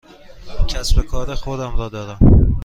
[0.67, 2.19] کسب و کار خودم را دارم.